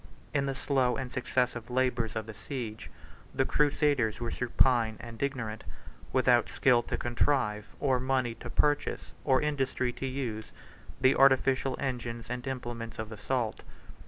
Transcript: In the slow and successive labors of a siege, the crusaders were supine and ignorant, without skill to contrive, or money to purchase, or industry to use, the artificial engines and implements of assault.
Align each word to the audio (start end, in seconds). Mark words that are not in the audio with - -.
In 0.33 0.47
the 0.47 0.55
slow 0.55 0.97
and 0.97 1.11
successive 1.11 1.69
labors 1.69 2.15
of 2.15 2.27
a 2.27 2.33
siege, 2.33 2.89
the 3.35 3.45
crusaders 3.45 4.19
were 4.19 4.31
supine 4.31 4.97
and 4.99 5.21
ignorant, 5.21 5.63
without 6.11 6.49
skill 6.49 6.81
to 6.81 6.97
contrive, 6.97 7.75
or 7.79 7.99
money 7.99 8.33
to 8.33 8.49
purchase, 8.49 9.11
or 9.23 9.43
industry 9.43 9.93
to 9.93 10.07
use, 10.07 10.51
the 10.99 11.13
artificial 11.13 11.75
engines 11.79 12.31
and 12.31 12.47
implements 12.47 12.97
of 12.97 13.11
assault. 13.11 13.61